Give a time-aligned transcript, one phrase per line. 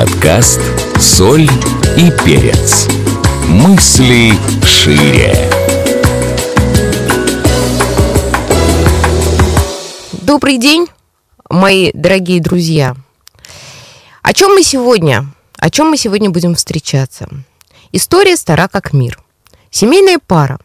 [0.00, 0.62] Подкаст
[0.98, 1.46] «Соль
[1.98, 2.88] и перец».
[3.46, 4.32] Мысли
[4.64, 5.34] шире.
[10.22, 10.86] Добрый день,
[11.50, 12.96] мои дорогие друзья.
[14.22, 15.26] О чем мы сегодня?
[15.58, 17.28] О чем мы сегодня будем встречаться?
[17.92, 19.22] История стара как мир.
[19.70, 20.58] Семейная пара,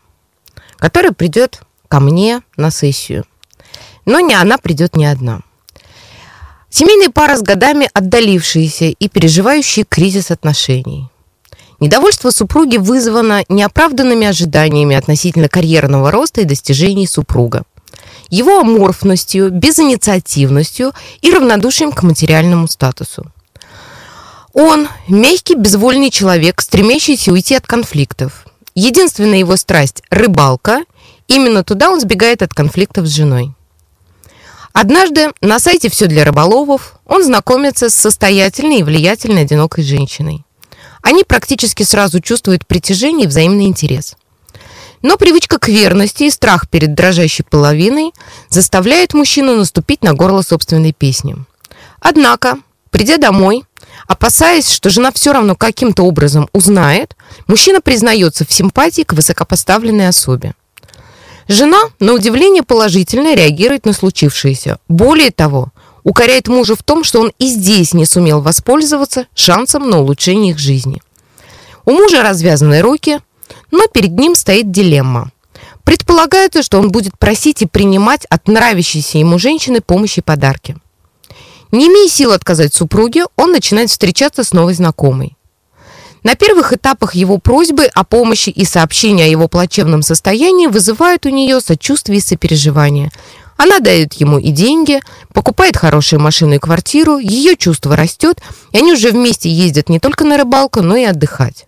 [0.78, 1.60] которая придет
[1.90, 3.26] ко мне на сессию.
[4.06, 5.42] Но не она придет не одна.
[6.78, 11.08] Семейная пара с годами отдалившиеся и переживающие кризис отношений.
[11.80, 17.64] Недовольство супруги вызвано неоправданными ожиданиями относительно карьерного роста и достижений супруга,
[18.30, 23.32] его аморфностью, безинициативностью и равнодушием к материальному статусу.
[24.52, 28.46] Он– мягкий, безвольный человек, стремящийся уйти от конфликтов.
[28.74, 30.84] Единственная его страсть– рыбалка.
[31.30, 33.56] Именно туда он сбегает от конфликтов с женой.
[34.78, 40.44] Однажды на сайте «Все для рыболовов» он знакомится с состоятельной и влиятельной одинокой женщиной.
[41.02, 44.18] Они практически сразу чувствуют притяжение и взаимный интерес.
[45.02, 48.12] Но привычка к верности и страх перед дрожащей половиной
[48.50, 51.38] заставляют мужчину наступить на горло собственной песни.
[52.02, 52.58] Однако,
[52.92, 53.64] придя домой,
[54.08, 57.16] Опасаясь, что жена все равно каким-то образом узнает,
[57.48, 60.54] мужчина признается в симпатии к высокопоставленной особе.
[61.48, 64.80] Жена, на удивление, положительно реагирует на случившееся.
[64.88, 65.72] Более того,
[66.04, 70.60] укоряет мужа в том, что он и здесь не сумел воспользоваться шансом на улучшение их
[70.60, 71.02] жизни.
[71.86, 73.20] У мужа развязаны руки,
[73.72, 75.32] но перед ним стоит дилемма.
[75.84, 80.78] Предполагается, что он будет просить и принимать от нравящейся ему женщины помощи и подарки.
[81.72, 85.38] Не имея сил отказать супруге, он начинает встречаться с новой знакомой.
[86.26, 91.30] На первых этапах его просьбы о помощи и сообщения о его плачевном состоянии вызывают у
[91.30, 93.12] нее сочувствие и сопереживание.
[93.58, 95.02] Она дает ему и деньги,
[95.34, 100.26] покупает хорошую машину и квартиру, ее чувство растет, и они уже вместе ездят не только
[100.26, 101.68] на рыбалку, но и отдыхать.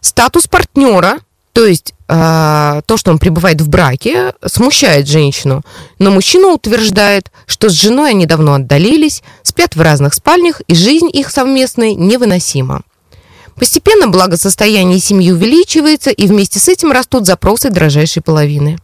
[0.00, 1.18] Статус партнера
[1.52, 5.62] то есть э, то, что он пребывает в браке, смущает женщину.
[5.98, 11.10] Но мужчина утверждает, что с женой они давно отдалились, спят в разных спальнях, и жизнь
[11.12, 12.82] их совместная невыносима.
[13.58, 18.78] Постепенно благосостояние семьи увеличивается, и вместе с этим растут запросы дрожайшей половины.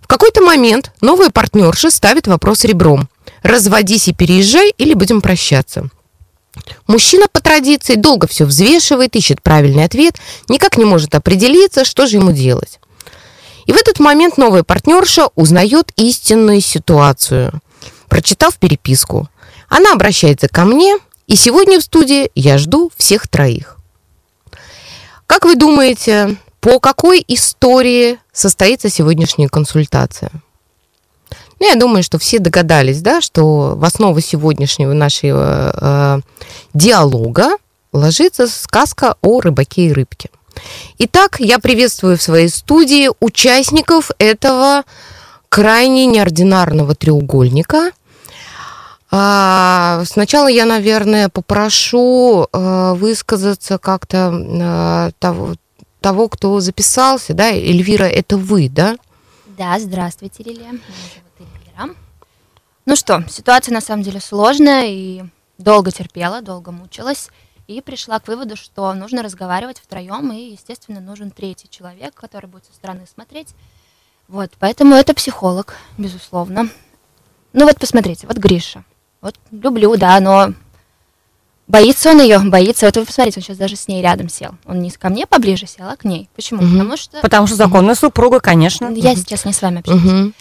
[0.00, 3.08] В какой-то момент новая партнерша ставит вопрос ребром.
[3.42, 5.88] «Разводись и переезжай, или будем прощаться».
[6.86, 10.16] Мужчина по традиции долго все взвешивает, ищет правильный ответ,
[10.48, 12.78] никак не может определиться, что же ему делать.
[13.66, 17.60] И в этот момент новая партнерша узнает истинную ситуацию,
[18.08, 19.28] прочитав переписку.
[19.68, 20.98] Она обращается ко мне,
[21.32, 23.78] и сегодня в студии я жду всех троих.
[25.26, 30.30] Как вы думаете, по какой истории состоится сегодняшняя консультация?
[31.58, 36.20] Ну, я думаю, что все догадались, да, что в основу сегодняшнего нашего э,
[36.74, 37.56] диалога
[37.94, 40.28] ложится сказка о рыбаке и рыбке.
[40.98, 44.82] Итак, я приветствую в своей студии участников этого
[45.48, 47.92] крайне неординарного треугольника.
[49.14, 55.54] А, сначала я, наверное, попрошу э, высказаться как-то э, того,
[56.00, 58.96] того, кто записался, да, Эльвира, это вы, да?
[59.58, 60.70] Да, здравствуйте, Лилия.
[61.38, 61.94] Эльвира.
[62.86, 65.24] Ну что, ситуация на самом деле сложная и
[65.58, 67.28] долго терпела, долго мучилась
[67.66, 72.64] и пришла к выводу, что нужно разговаривать втроем и, естественно, нужен третий человек, который будет
[72.64, 73.48] со стороны смотреть.
[74.26, 76.70] Вот, поэтому это психолог, безусловно.
[77.52, 78.86] Ну вот посмотрите, вот Гриша.
[79.22, 80.52] Вот люблю, да, но
[81.68, 82.86] боится он ее, боится.
[82.86, 84.56] Вот вы посмотрите, он сейчас даже с ней рядом сел.
[84.66, 86.28] Он не ко мне поближе сел, а к ней.
[86.34, 86.60] Почему?
[86.60, 86.72] Мгм.
[86.72, 88.90] Потому что Потому что законная супруга, конечно.
[88.90, 90.02] я сейчас не с вами общаюсь.
[90.02, 90.34] Мгм.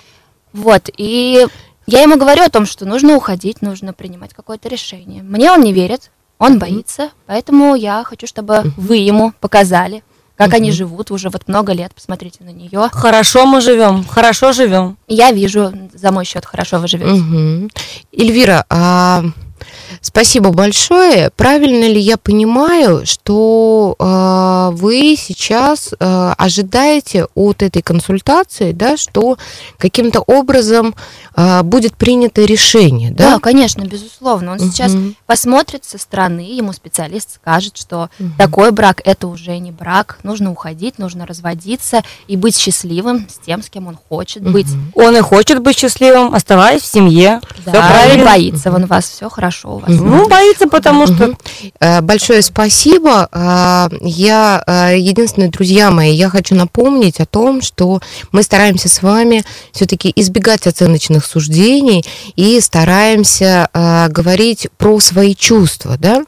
[0.53, 1.47] Вот, и
[1.87, 5.23] я ему говорю о том, что нужно уходить, нужно принимать какое-то решение.
[5.23, 10.03] Мне он не верит, он боится, поэтому я хочу, чтобы вы ему показали,
[10.45, 12.89] как они живут уже вот много лет, посмотрите на нее.
[12.91, 14.97] Хорошо мы живем, хорошо живем.
[15.07, 17.11] Я вижу, за мой счет хорошо вы живете.
[17.11, 17.69] Мгм.
[18.11, 19.23] Эльвира, а,
[20.01, 21.29] спасибо большое.
[21.35, 29.37] Правильно ли я понимаю, что а, вы сейчас а, ожидаете от этой консультации, да, что
[29.77, 30.95] каким-то образом
[31.35, 33.39] а, будет принято решение, Да, да?
[33.39, 34.53] конечно, безусловно.
[34.53, 35.15] Он сейчас Мгм.
[35.25, 38.33] посмотрит со стороны, ему специалист скажет, что Мгм.
[38.37, 43.63] такой брак это уже не брак, нужно уходить, нужно разводиться и быть счастливым с тем,
[43.63, 44.67] с кем он хочет быть.
[44.67, 44.91] Мгм.
[44.95, 47.39] Он и хочет быть счастливым, оставаясь в семье.
[47.65, 48.17] Да, Всё правильно.
[48.17, 49.89] не боится он вас, все хорошо у вас.
[49.89, 51.35] Ну, боится, потому что...
[51.79, 53.27] Э, Большое спасибо.
[53.31, 59.01] А, Я, э, единственное, друзья мои, я хочу напомнить о том, что мы стараемся с
[59.01, 62.05] вами все-таки избегать оценочных суждений
[62.35, 66.23] и стараемся э, говорить про свои чувства, да.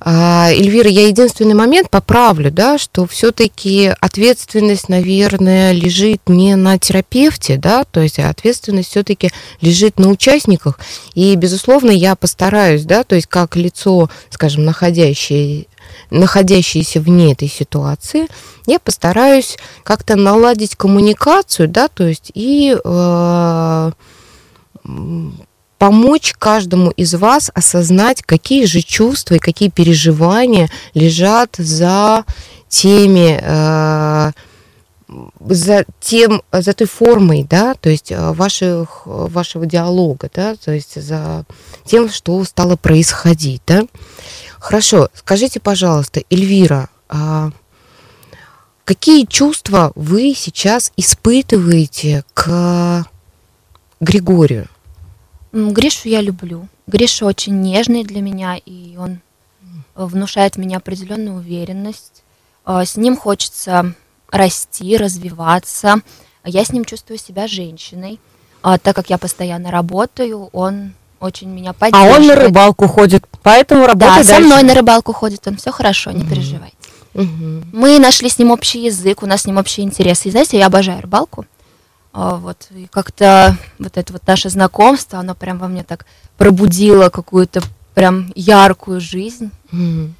[0.00, 7.56] А, Эльвира, я единственный момент поправлю, да, что все-таки ответственность, наверное, лежит не на терапевте,
[7.56, 10.78] да, то есть ответственность все-таки лежит на участниках.
[11.14, 15.66] И, безусловно, я постараюсь, да, то есть как лицо, скажем, находящее
[16.10, 18.26] находящиеся вне этой ситуации,
[18.66, 23.90] я постараюсь как-то наладить коммуникацию, да, то есть и э,
[25.78, 32.24] помочь каждому из вас осознать, какие же чувства и какие переживания лежат за
[32.68, 34.32] теми, э,
[35.40, 41.00] за тем, за той формой, да, то есть э, ваших, вашего диалога, да, то есть
[41.00, 41.44] за
[41.84, 43.84] тем, что стало происходить, да.
[44.58, 47.50] Хорошо, скажите, пожалуйста, Эльвира, а
[48.84, 53.06] какие чувства вы сейчас испытываете к
[54.00, 54.68] Григорию?
[55.56, 56.68] Гришу я люблю.
[56.86, 59.20] Гриша очень нежный для меня, и он
[59.94, 62.22] внушает в меня определенную уверенность.
[62.64, 63.94] А, С ним хочется
[64.30, 65.96] расти, развиваться.
[66.44, 68.20] Я с ним чувствую себя женщиной.
[68.62, 72.16] А, Так как я постоянно работаю, он очень меня А поддерживает.
[72.20, 74.46] он на рыбалку ходит, поэтому Да, работает со дальше.
[74.46, 76.76] мной на рыбалку ходит, он все хорошо, не переживайте.
[77.14, 77.64] Мгм.
[77.72, 80.28] Мы нашли с ним общий язык, у нас с ним общие интересы.
[80.28, 81.46] И знаете, я обожаю рыбалку.
[82.18, 86.06] А, Вот, и как-то вот это вот наше знакомство, оно прям во мне так
[86.38, 87.60] пробудило какую-то
[87.94, 89.50] прям яркую жизнь.
[89.70, 90.14] Мгм.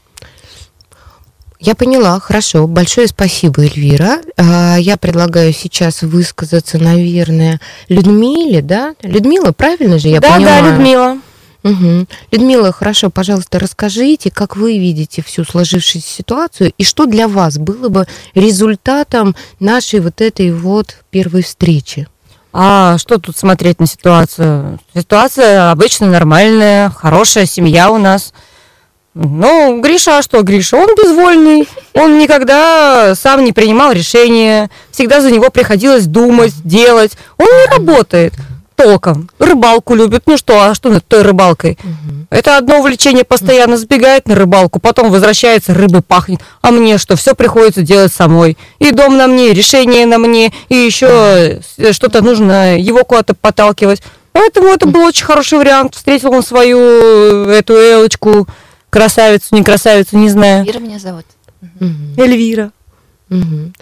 [1.59, 2.67] Я поняла, хорошо.
[2.67, 4.19] Большое спасибо, Эльвира.
[4.37, 8.95] А, Я предлагаю сейчас высказаться, наверное, Людмиле, да?
[9.01, 10.65] Людмила, правильно же я да, понимаю?
[10.65, 11.19] да, Людмила.
[11.67, 12.07] Мгм.
[12.31, 17.89] Людмила, хорошо, пожалуйста, расскажите, как вы видите всю сложившуюся ситуацию и что для вас было
[17.89, 22.07] бы результатом нашей вот этой вот первой встречи?
[22.53, 24.79] А что тут смотреть на ситуацию?
[24.95, 28.33] Ситуация обычно нормальная, хорошая семья у нас.
[29.15, 30.77] Ну, Гриша, а что Гриша?
[30.77, 37.19] Он безвольный, он никогда сам не принимал решения, всегда за него приходилось думать, делать.
[37.39, 38.35] Он не работает
[38.77, 40.25] толком, рыбалку любит.
[40.27, 41.79] Ну что, а что над той рыбалкой?
[42.31, 46.41] Это одно увлечение постоянно сбегает на рыбалку, потом возвращается, рыбы пахнет.
[46.61, 48.57] А мне что, все приходится делать самой.
[48.79, 51.61] И дом на мне, и решение на мне, и еще
[51.93, 54.03] что-то нужно его куда-то подталкивать.
[54.33, 55.95] Поэтому это был очень хороший вариант.
[55.95, 58.47] Встретил он свою э, эту Элочку,
[58.91, 60.69] красавицу, не красавицу, не знаю.
[60.69, 61.25] Ира меня зовут.
[62.19, 62.71] Эльвира.
[63.31, 63.73] Мгм.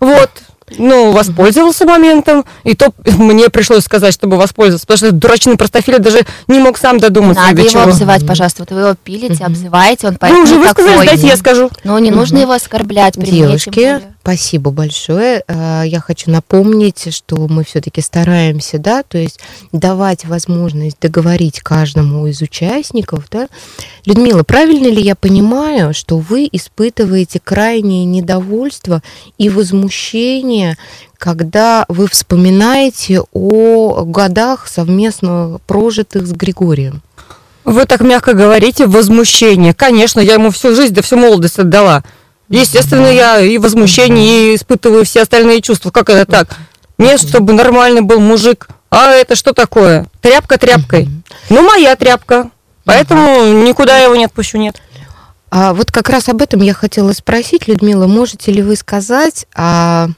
[0.00, 0.30] Вот.
[0.78, 5.98] Ну, воспользовался моментом, и то мне пришлось сказать, чтобы воспользоваться, потому что этот дурачный простофиля
[5.98, 7.42] даже не мог сам додуматься.
[7.42, 7.82] Надо до его чего.
[7.82, 8.62] обзывать, пожалуйста.
[8.62, 11.06] Вот вы его пилите, обзываете, он Вы поэтому уже высказались, такой.
[11.06, 11.70] дайте я скажу.
[11.84, 14.00] Ну, не нужно его оскорблять Девушки.
[14.22, 15.42] Спасибо большое.
[15.48, 19.40] Э, Я хочу напомнить, что мы все-таки стараемся, да, то есть
[19.72, 23.48] давать возможность договорить каждому из участников, да.
[24.06, 29.02] Людмила, правильно ли я понимаю, что вы испытываете крайнее недовольство
[29.38, 30.76] и возмущение,
[31.18, 37.02] когда вы вспоминаете о годах совместно прожитых с Григорием?
[37.64, 39.74] Вы так мягко говорите, возмущение.
[39.74, 42.04] Конечно, я ему всю жизнь, да всю молодость отдала.
[42.52, 45.90] Естественно, я и возмущение, и испытываю все остальные чувства.
[45.90, 46.56] Как это так?
[46.98, 48.68] Нет, чтобы нормальный был мужик.
[48.90, 50.06] А это что такое?
[50.20, 51.08] Тряпка тряпкой.
[51.48, 52.50] Ну, моя тряпка.
[52.84, 54.82] Поэтому никуда я его не отпущу, нет.
[55.50, 60.08] А вот как раз об этом я хотела спросить, Людмила, можете ли вы сказать, а,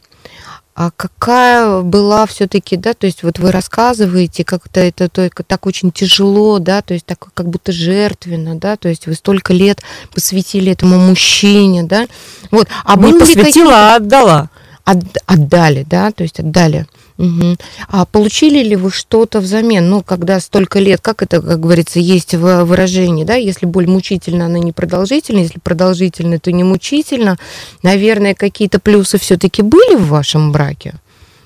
[0.76, 5.93] а какая была все-таки, да, то есть вот вы рассказываете, как-то это только так очень
[5.93, 10.73] тяжело, да, то есть так как будто жертвенно, да, то есть вы столько лет посвятили
[10.73, 12.07] этому мужчине, да,
[12.50, 14.50] вот, а не посвятила, а отдала.
[14.85, 16.87] От- отдали, да, то есть отдали.
[17.16, 17.56] Мгм.
[17.88, 19.88] А получили ли вы что-то взамен?
[19.88, 24.47] Ну, когда столько лет, как это, как говорится, есть в выражении, да, если боль мучительна,
[24.47, 27.38] она не продолжительна, если продолжительна, то не мучительно.
[27.83, 30.94] Наверное, какие-то плюсы все-таки были в вашем браке?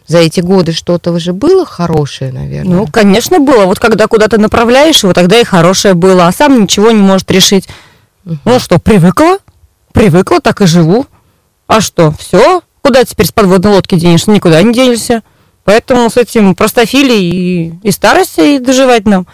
[0.06, 2.76] За эти годы что-то уже было хорошее, наверное?
[2.76, 3.66] Ну, конечно, было.
[3.66, 7.68] Вот когда куда-то направляешь его, тогда и хорошее было, а сам ничего не может решить.
[8.25, 9.38] Ну что, привыкла?
[9.92, 11.06] Привыкла, так и живу.
[11.66, 12.62] А что, все?
[12.80, 14.30] Куда теперь с подводной лодки денешься?
[14.30, 15.22] Никуда не денешься.
[15.68, 19.26] Поэтому с этим простофилей и, и старости доживать нам.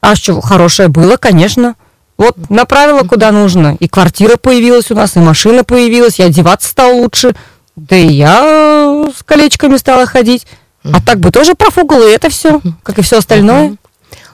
[0.00, 1.74] А что, хорошее было, конечно.
[2.16, 3.76] Вот направила куда нужно.
[3.78, 7.36] И квартира появилась у нас, и машина появилась, и одеваться стал лучше.
[7.76, 10.46] Да и я с колечками стала ходить.
[10.82, 13.76] А так бы тоже профугала, и это все, как и все остальное.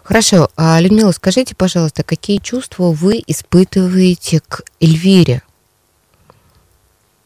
[0.04, 5.42] Хорошо, а, Людмила, скажите, пожалуйста, какие чувства вы испытываете к Эльвире?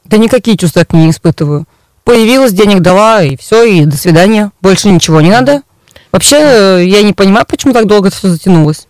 [0.06, 1.66] Да никакие чувства к ней не испытываю.
[2.10, 4.50] Появилась, денег дала, и все, и до свидания.
[4.60, 5.62] Больше ничего не надо.
[6.10, 8.88] Вообще, э, я не понимаю, почему так долго все затянулось.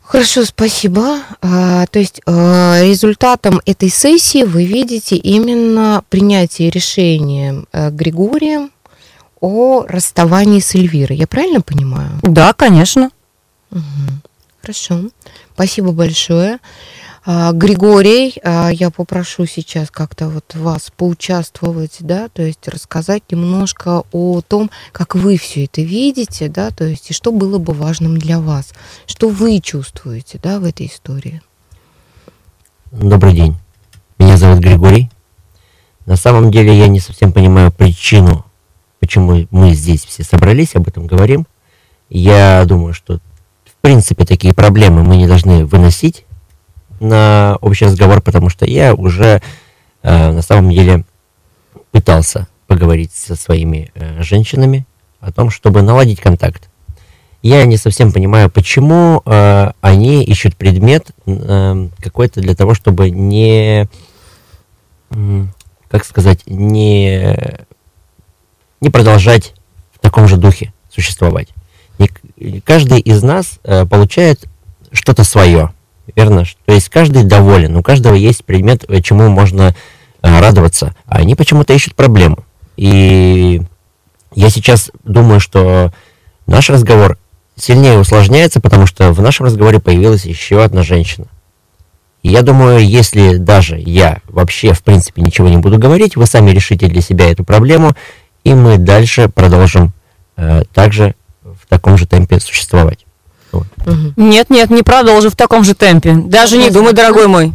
[0.00, 1.18] Хорошо, спасибо.
[1.42, 8.70] А, то есть а, результатом этой сессии вы видите именно принятие решения а, Григорием
[9.40, 11.16] о расставании с Эльвирой.
[11.16, 12.12] Я правильно понимаю?
[12.22, 13.10] Да, конечно.
[14.60, 15.00] Хорошо.
[15.52, 16.60] Спасибо большое.
[17.26, 24.02] А, Григорий, а, я попрошу сейчас как-то вот вас поучаствовать, да, то есть рассказать немножко
[24.12, 28.18] о том, как вы все это видите, да, то есть и что было бы важным
[28.18, 28.74] для вас,
[29.06, 31.40] что вы чувствуете, да, в этой истории.
[32.92, 33.56] Добрый день.
[34.18, 35.10] Меня зовут Григорий.
[36.04, 38.44] На самом деле я не совсем понимаю причину,
[39.00, 41.46] почему мы здесь все собрались, об этом говорим.
[42.10, 43.16] Я думаю, что
[43.64, 46.26] в принципе такие проблемы мы не должны выносить
[47.04, 49.42] на общий разговор, потому что я уже
[50.02, 51.04] э, на самом деле
[51.92, 54.86] пытался поговорить со своими э, женщинами
[55.20, 56.68] о том, чтобы наладить контакт.
[57.42, 63.86] Я не совсем понимаю, почему э, они ищут предмет э, какой-то для того, чтобы не,
[65.88, 67.36] как сказать, не,
[68.80, 69.54] не продолжать
[69.92, 71.48] в таком же духе существовать.
[71.98, 74.46] К- каждый из нас э, получает
[74.92, 75.72] что-то свое,
[76.14, 76.44] верно?
[76.64, 79.74] То есть каждый доволен, у каждого есть предмет, э, чему можно
[80.22, 82.38] э, радоваться, а они почему-то ищут проблему.
[82.76, 83.62] И
[84.34, 85.92] я сейчас думаю, что
[86.46, 87.18] наш разговор
[87.56, 91.26] сильнее усложняется, потому что в нашем разговоре появилась еще одна женщина.
[92.22, 96.50] И я думаю, если даже я вообще, в принципе, ничего не буду говорить, вы сами
[96.50, 97.94] решите для себя эту проблему,
[98.44, 99.92] и мы дальше продолжим
[100.36, 103.04] э, также в таком же темпе существовать.
[104.16, 106.14] Нет, нет, не продолжу в таком же темпе.
[106.14, 107.52] Даже не думай, дорогой мой.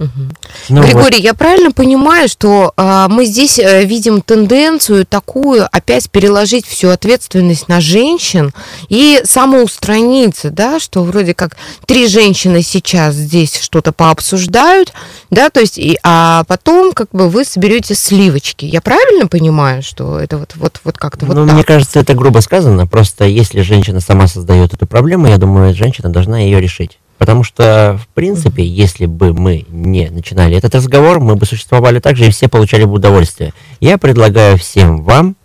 [0.00, 0.86] Ну, вот.
[0.86, 6.88] Григорий, я правильно понимаю, что а, мы здесь э, видим тенденцию такую опять переложить всю
[6.88, 8.52] ответственность на женщин
[8.88, 14.94] и самоустраниться, да, что вроде как три женщины сейчас здесь что-то пообсуждают,
[15.28, 18.64] да, то есть, и, а потом как бы вы соберете сливочки.
[18.64, 21.54] Я правильно понимаю, что это вот, вот, вот как-то вот ну, так?
[21.54, 22.86] мне кажется, это грубо сказано.
[22.86, 26.99] Просто если женщина сама создает эту проблему, я думаю, женщина должна ее решить.
[27.20, 32.16] Потому что, в принципе, если бы мы не начинали этот разговор, мы бы существовали так
[32.16, 33.52] же, и все получали бы удовольствие.
[33.78, 35.36] Я предлагаю всем вам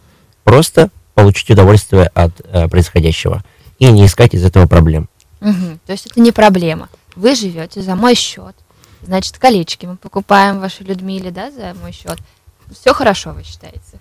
[0.45, 3.43] просто получить удовольствие от э, происходящего
[3.77, 5.09] и не искать из этого проблем.
[5.41, 5.81] Мгм.
[5.85, 6.87] То есть это не проблема.
[7.17, 8.55] Вы живете за мой счет.
[9.01, 12.19] Значит, колечки мы покупаем вашей Людмиле, да, за мой счет.
[12.71, 13.99] Все хорошо, вы считаете?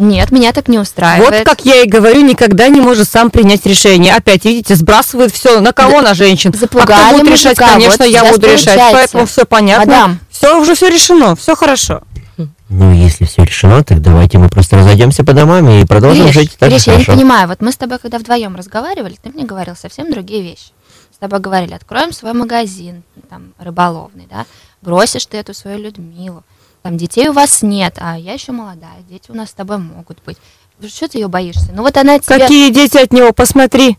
[0.00, 1.44] Нет, меня так не Вот устраивает.
[1.44, 4.14] как я и говорю, никогда не может сам принять решение.
[4.14, 5.60] Опять, видите, сбрасывает все.
[5.60, 6.00] На кого?
[6.00, 6.52] На женщин.
[6.52, 7.58] запугали а кто будет решать?
[7.58, 8.92] мужика, Конечно, вот я буду что решать.
[8.92, 9.86] Поэтому все понятно.
[9.92, 10.20] Мадам.
[10.30, 12.02] Все, уже все решено, все хорошо.
[12.70, 16.56] Ну, если все решено, так давайте мы просто разойдемся по домам и продолжим Гриш, жить
[16.56, 17.18] так же Гриш, я не хорошо.
[17.18, 20.70] понимаю, вот мы с тобой, когда вдвоем разговаривали, ты мне говорил совсем другие вещи.
[21.12, 24.46] С тобой говорили, откроем свой магазин, там, рыболовный, да,
[24.82, 26.44] бросишь ты эту свою Людмилу,
[26.82, 30.22] там, детей у вас нет, а я еще молодая, дети у нас с тобой могут
[30.24, 30.38] быть.
[30.86, 31.72] Что ты ее боишься?
[31.74, 32.38] Ну вот она тебе...
[32.38, 33.98] Какие дети от него, посмотри.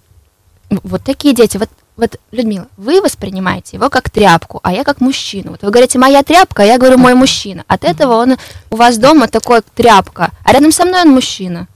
[0.70, 1.58] Вот такие дети.
[1.58, 5.52] Вот, вот, Людмила, вы воспринимаете его как тряпку, а я как мужчину.
[5.52, 7.64] Вот вы говорите, моя тряпка, а я говорю, мой мужчина.
[7.68, 8.38] От этого он
[8.72, 11.68] у вас дома такой тряпка, а рядом со мной он мужчина.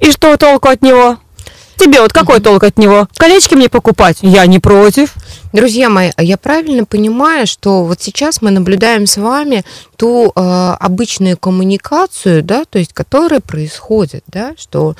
[0.00, 1.18] И что толку от него?
[1.80, 3.08] Тебе вот какой толк от него?
[3.16, 4.18] Колечки мне покупать?
[4.20, 5.14] Я не против.
[5.54, 9.64] Друзья мои, я правильно понимаю, что вот сейчас мы наблюдаем с вами
[9.96, 10.40] ту э,
[10.78, 14.94] обычную коммуникацию, да, то есть которая происходит, да, что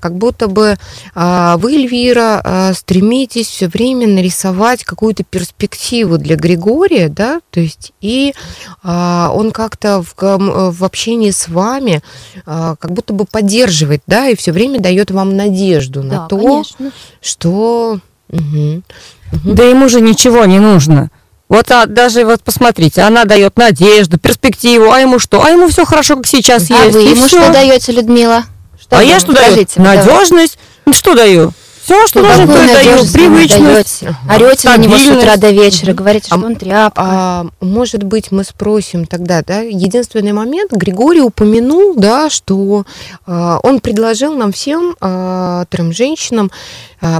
[0.00, 0.76] как будто бы
[1.14, 7.92] а, вы, Эльвира, а, стремитесь все время нарисовать какую-то перспективу для Григория, да, то есть
[8.00, 8.34] и
[8.82, 12.02] а, он как-то в, ком- в общении с вами
[12.44, 16.36] а, как будто бы поддерживает, да, и все время дает вам надежду на Да, то,
[16.38, 16.92] конечно.
[17.22, 17.98] что...
[18.30, 18.82] Мгм.
[19.44, 21.10] Да ему же ничего не нужно.
[21.48, 25.42] Вот а, даже вот посмотрите, она дает надежду, перспективу, а ему что?
[25.44, 26.94] А ему все хорошо, как сейчас А есть.
[26.94, 27.40] вы и ему всё.
[27.42, 28.44] что даете, Людмила?
[28.92, 29.46] А вы я что даю?
[29.52, 29.96] Скажите давай.
[29.98, 30.58] Надежность.
[30.84, 31.52] Ну, Что даю?
[31.84, 33.12] Все, что нужно, то даю.
[33.12, 34.04] Привычность.
[34.30, 36.92] Орете на него с утра до вечера, говорите, что А- он тряпка.
[37.04, 42.84] А, может быть, мы спросим тогда, да, единственный момент, Григорий упомянул, да, что
[43.26, 46.54] а, он предложил нам всем, а, трем женщинам, а,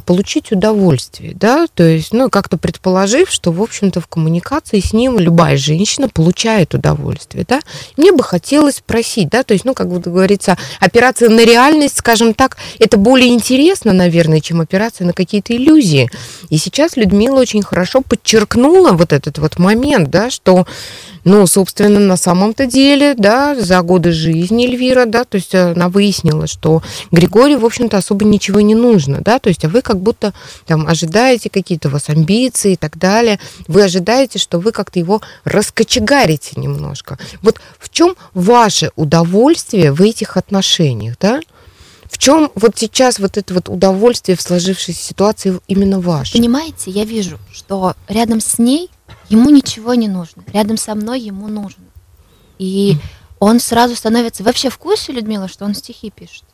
[0.07, 5.19] получить удовольствие, да, то есть, ну, как-то предположив, что, в общем-то, в коммуникации с ним
[5.19, 7.61] любая женщина получает удовольствие, да.
[7.97, 12.33] Мне бы хотелось спросить, да, то есть, ну, как вот говорится, операция на реальность, скажем
[12.33, 16.09] так, это более интересно, наверное, чем операция на какие-то иллюзии.
[16.49, 20.65] И сейчас Людмила очень хорошо подчеркнула вот этот вот момент, да, что,
[21.25, 26.47] ну, собственно, на самом-то деле, да, за годы жизни Эльвира, да, то есть она выяснила,
[26.47, 30.33] что Григорию, в общем-то, особо ничего не нужно, да, то есть а вы как будто
[30.67, 33.38] там ожидаете какие-то у вас амбиции и так далее,
[33.69, 37.19] вы ожидаете, что вы как-то его раскочегарите немножко.
[37.43, 41.41] Вот в чем ваше удовольствие в этих отношениях, да?
[42.11, 46.35] В чем вот сейчас вот это вот удовольствие в сложившейся ситуации именно ваше?
[46.35, 48.91] Понимаете, я вижу, что рядом с ней
[49.33, 51.85] ему ничего не нужно, рядом со мной ему нужно.
[52.59, 52.97] И
[53.41, 56.45] он сразу становится вообще в курсе, Людмила, что он стихи пишет.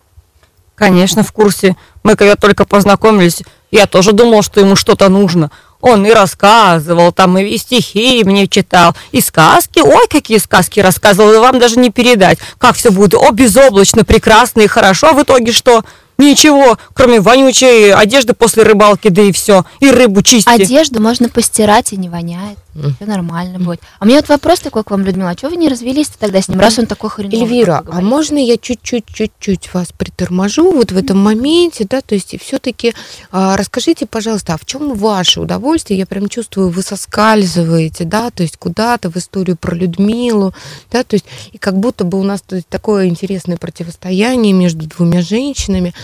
[0.75, 1.77] Конечно, в курсе.
[2.05, 3.43] Мы когда только познакомились,
[3.73, 5.51] я тоже думал, что ему что-то нужно.
[5.81, 9.81] Он и рассказывал, там и стихи мне читал, и сказки.
[9.81, 12.39] Ой, какие сказки рассказывал, вам даже не передать.
[12.59, 15.09] Как все будет, о, безоблачно, прекрасно и хорошо.
[15.09, 15.85] А в итоге что?
[16.19, 19.65] Ничего, кроме вонючей одежды после рыбалки, да и все.
[19.81, 20.49] И рыбу чистить.
[20.49, 22.59] Одежду можно постирать и не воняет.
[22.75, 23.81] Все нормально будет.
[23.99, 25.31] А у меня вот вопрос такой к вам, Людмила.
[25.31, 27.41] А что вы не развелись тогда с ним, раз он такой хреновый?
[27.41, 32.41] Эльвира, а можно я чуть-чуть, чуть-чуть вас приторможу вот в этом моменте, да, то есть
[32.41, 32.95] все-таки
[33.33, 35.99] расскажите, пожалуйста, а в чем ваше удовольствие?
[35.99, 40.55] Я прям чувствую, вы соскальзываете, да, то есть куда-то в историю про Людмилу,
[40.93, 44.87] да, то есть и как будто бы у нас то есть, такое интересное противостояние между
[44.87, 45.95] двумя женщинами,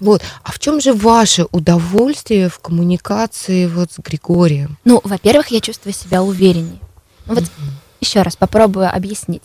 [0.00, 0.22] вот.
[0.42, 4.78] А в чем же ваше удовольствие в коммуникации вот с Григорием?
[4.84, 6.80] Ну, во-первых, я чувствую себя увереннее.
[7.26, 7.44] Ну, вот
[8.00, 9.42] еще раз попробую объяснить.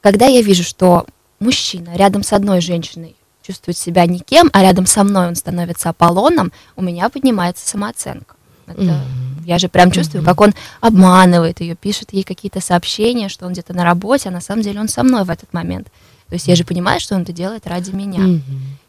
[0.00, 1.06] Когда я вижу, что
[1.40, 6.52] мужчина рядом с одной женщиной чувствует себя никем, а рядом со мной он становится Аполлоном,
[6.76, 8.34] у меня поднимается самооценка.
[8.66, 9.00] Это-
[9.46, 13.74] Я же прям чувствую, как он обманывает ее, пишет ей какие-то сообщения, что он где-то
[13.74, 15.88] на работе, а на самом деле он со мной в этот момент.
[16.34, 18.40] То есть я же понимаю, что он это делает ради меня.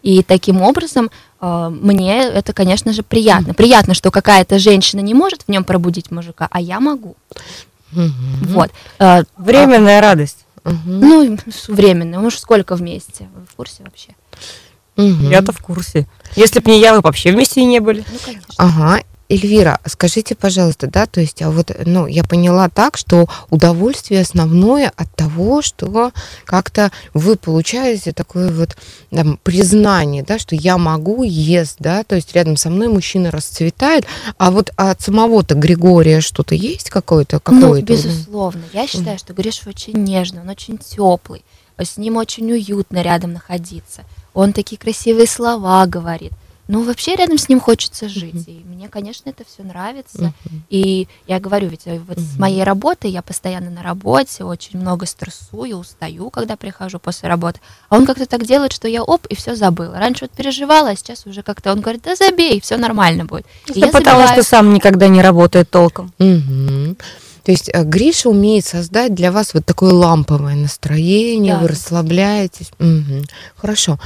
[0.01, 3.53] И таким образом э, мне это, конечно же, приятно.
[3.53, 7.15] Приятно, что какая-то женщина не может в нем пробудить мужика, а я могу.
[7.91, 8.71] Вот.
[8.97, 10.39] Э, Временная радость.
[10.63, 10.99] Мгм.
[10.99, 11.37] ну,
[11.67, 12.19] временно.
[12.19, 13.29] Мы уж сколько вместе?
[13.35, 14.15] Вы в курсе вообще?
[14.95, 15.29] Мгм.
[15.29, 16.07] Я-то в курсе.
[16.35, 18.03] Если б не я, вы вообще вместе не были.
[18.11, 18.55] Ну, конечно.
[18.57, 19.03] Ага.
[19.27, 24.91] Эльвира, скажите, пожалуйста, да, то есть, а вот, ну, я поняла так, что удовольствие основное
[24.95, 26.11] от того, что
[26.45, 28.77] как-то вы получаете такое вот
[29.09, 34.05] там, признание, да, что я могу, ест, да, то есть рядом со мной мужчина расцветает,
[34.37, 37.85] а вот от самого-то Григория что-то есть какое-то, Ну, какое-то?
[37.93, 38.61] безусловно.
[38.73, 41.43] Я считаю, что Гриша очень нежный, он очень теплый.
[41.79, 44.03] С ним очень уютно рядом находиться.
[44.35, 46.31] Он такие красивые слова говорит.
[46.67, 48.47] Ну, вообще рядом с ним хочется жить.
[48.47, 50.33] И мне, конечно, это все нравится.
[50.69, 55.05] И я говорю, ведь э, вот с моей работой я постоянно на работе, очень много
[55.05, 57.59] стрессую, устаю, когда прихожу после работы.
[57.89, 59.99] А он как-то так делает, что я оп, и все забыла.
[59.99, 63.45] Раньше вот переживала, а сейчас уже как-то он говорит, да забей, все нормально будет.
[63.67, 64.41] И Да я потому забиваю.
[64.41, 66.13] что сам никогда не работает толком.
[66.17, 66.97] Мгм.
[67.45, 71.59] То есть э, Гриша умеет создать для вас вот такое ламповое настроение, Да.
[71.59, 72.71] вы расслабляетесь.
[72.79, 73.25] Мгм.
[73.55, 73.99] Хорошо.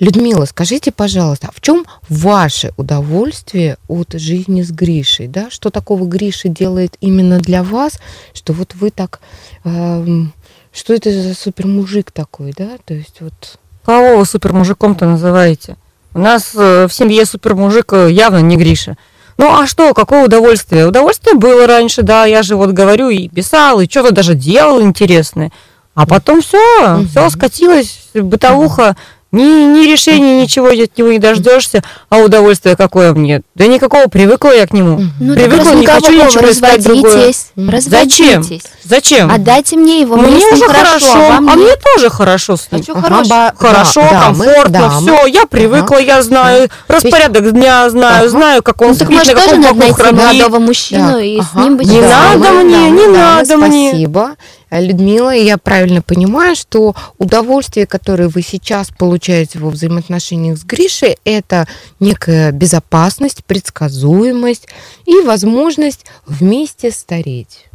[0.00, 5.28] Людмила, скажите, пожалуйста, а в чем ваше удовольствие от жизни с Гришей?
[5.28, 5.50] Да?
[5.50, 8.00] Что такого Гриша делает именно для вас,
[8.32, 9.20] что вот вы так...
[9.64, 10.32] эм,
[10.72, 12.78] что это за супермужик такой, да?
[12.86, 13.58] То есть вот...
[13.84, 15.76] Кого вы супермужиком-то называете?
[16.14, 18.96] У нас э, в семье супермужик э, явно не Гриша.
[19.38, 20.86] Ну а что, какое удовольствие?
[20.86, 25.52] Удовольствие было раньше, да, я же вот говорю и писал, и что-то даже делал интересное.
[25.94, 28.96] А потом все, все скатилось, бытовуха,
[29.36, 33.42] ни, ни решения, ничего от него не дождешься, а удовольствие какое мне?
[33.54, 35.00] Да никакого, привыкла я к нему.
[35.20, 37.32] Ну, Привыкла, не хочу ничего искать другое.
[37.80, 38.44] Зачем?
[38.84, 39.30] Зачем?
[39.30, 41.56] Отдайте мне его, мне, Мне с уже хорошо, хорошо, а нет.
[41.56, 42.84] мне тоже хорошо с А ним.
[42.84, 43.28] чё Ага, хорошего?
[43.28, 48.20] ба- Хорошо, да, мы- комфортно, да, мы- все, я привыкла, я знаю, распорядок дня знаю,
[48.20, 48.28] Ага.
[48.28, 50.18] знаю, как он Ну спит, на каком боку храпит.
[50.18, 51.62] молодого мужчину Да, и с ага.
[51.64, 53.88] ним быть Не надо мне, не надо мне.
[53.90, 54.30] Спасибо.
[54.70, 61.18] Э, Людмила, я правильно понимаю, что удовольствие, которое вы сейчас получаете во взаимоотношениях с Гришей,
[61.24, 61.66] это
[62.00, 64.68] некая безопасность, предсказуемость
[65.04, 67.66] и возможность вместе стареть.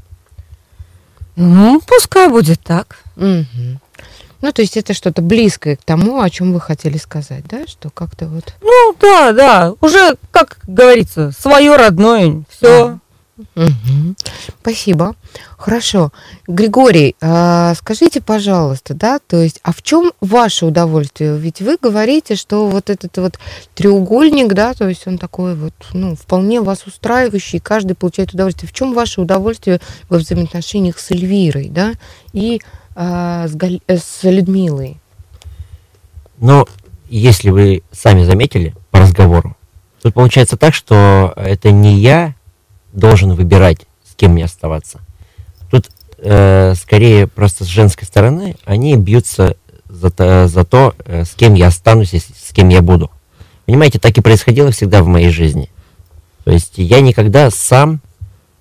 [1.36, 2.98] Ну, пускай будет так.
[3.16, 3.80] Мгм.
[4.42, 7.68] Ну, то есть это что-то близкое к тому, о чем вы хотели сказать, да?
[7.68, 8.56] Что как-то вот...
[8.62, 9.74] Ну, да, да.
[9.82, 12.44] Уже, как говорится, свое родное.
[12.50, 13.00] Все.
[13.56, 14.16] Мгм.
[14.62, 15.16] Спасибо.
[15.58, 16.12] Хорошо.
[16.48, 21.38] Григорий, а, скажите, пожалуйста, да, то есть, а в чем ваше удовольствие?
[21.38, 23.40] Ведь вы говорите, что вот этот вот
[23.76, 28.70] треугольник, да, то есть он такой вот, ну, вполне вас устраивающий, каждый получает удовольствие.
[28.70, 31.94] В чем ваше удовольствие во взаимоотношениях с Эльвирой, да,
[32.34, 32.62] и
[32.96, 35.00] а, с, Галь- э, с Людмилой?
[36.38, 36.68] Но
[37.10, 39.56] если вы сами заметили по разговору,
[40.02, 42.36] тут получается так, что это не я
[42.94, 45.00] должен выбирать, с кем мне оставаться.
[45.70, 49.56] Тут э, скорее просто с женской стороны они бьются
[49.90, 53.10] за, то- за то, э, с кем я останусь и с кем я буду.
[53.66, 55.70] Понимаете, так и происходило всегда в моей жизни.
[56.44, 58.02] То есть я никогда сам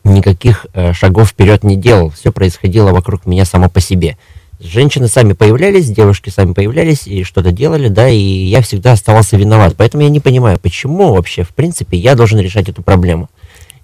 [0.04, 2.10] никаких э, шагов вперед не делал.
[2.10, 4.16] Все происходило вокруг меня само по себе.
[4.58, 9.74] Женщины сами появлялись, девушки сами появлялись и что-то делали, да, и я всегда оставался виноват.
[9.76, 13.30] Поэтому я не понимаю, почему вообще, в принципе, я должен решать эту проблему.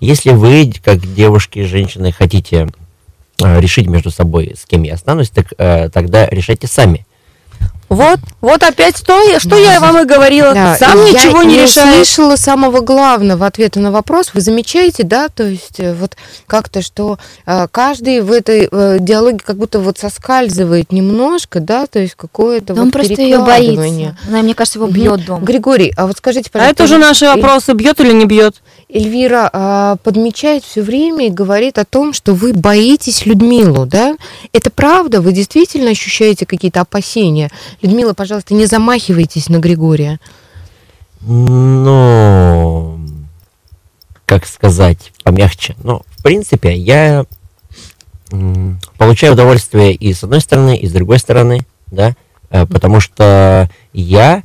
[0.01, 2.69] Если вы, как девушки, женщины, хотите
[3.43, 7.07] э, решить между собой, с кем я останусь, так э, тогда решайте сами.
[7.89, 10.53] Вот, вот опять что, я- что я вам и говорила.
[10.53, 12.03] Да, Сам я ничего не решаешь.
[12.09, 14.33] услышала самого главного ответа на вопрос.
[14.35, 16.17] Вы замечаете, да, то есть э, вот
[16.49, 22.01] как-то, что э, каждый в этой э, диалоге как будто вот соскальзывает немножко, да, то
[22.01, 24.17] есть какое-то Да он вот просто ее боится.
[24.29, 25.45] Она, мне кажется, его бьет дома.
[25.45, 28.57] Григорий, а вот скажите, А пожалуйста, это уже наши вопросы, бьет или не бьет.
[28.89, 34.17] Эльвира а, подмечает все время и говорит о том, что вы боитесь Людмилу, да?
[34.53, 35.21] Это правда?
[35.21, 37.51] Вы действительно ощущаете какие-то опасения?
[37.83, 40.21] Людмила, пожалуйста, не замахивайтесь на Григория.
[41.21, 43.01] Ну,
[44.25, 45.75] как сказать, помягче.
[45.83, 47.27] Ну, в принципе, я
[48.99, 52.15] получаю удовольствие и с одной стороны, и с другой стороны, да,
[52.51, 54.43] э, потому что я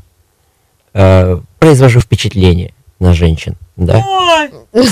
[0.93, 4.03] э, произвожу впечатление на женщин, да.